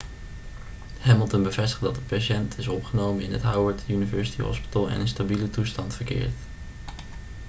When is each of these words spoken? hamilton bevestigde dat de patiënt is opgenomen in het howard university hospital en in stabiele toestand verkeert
hamilton 1.01 1.43
bevestigde 1.43 1.85
dat 1.85 1.95
de 1.95 2.01
patiënt 2.01 2.57
is 2.57 2.67
opgenomen 2.67 3.23
in 3.23 3.31
het 3.33 3.41
howard 3.41 3.81
university 3.87 4.41
hospital 4.41 4.89
en 4.89 4.99
in 4.99 5.07
stabiele 5.07 5.49
toestand 5.49 5.93
verkeert 5.95 6.33